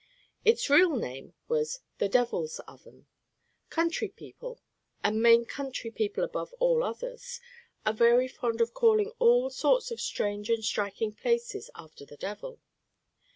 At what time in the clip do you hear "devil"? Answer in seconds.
12.17-12.59